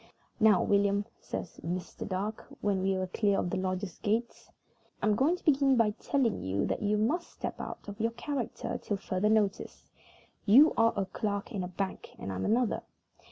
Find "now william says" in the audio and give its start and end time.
0.39-1.59